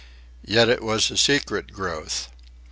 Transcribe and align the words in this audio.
Yet 0.43 0.67
it 0.67 0.81
was 0.81 1.11
a 1.11 1.15
secret 1.15 1.71
growth. 1.73 2.27